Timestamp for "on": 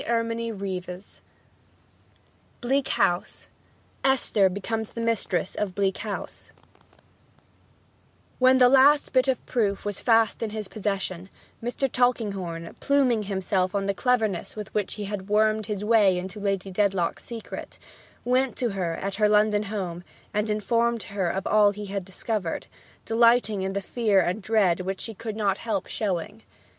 13.75-13.85